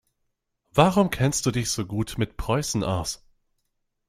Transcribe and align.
Warum 0.73 1.11
kennst 1.11 1.45
du 1.45 1.51
dich 1.51 1.69
so 1.69 1.85
gut 1.85 2.17
mit 2.17 2.35
Preußen 2.35 2.83
aus? 2.83 3.23